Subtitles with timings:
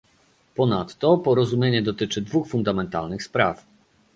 [0.55, 3.65] Ponadto, porozumienie dotyczy dwóch fundamentalnych spraw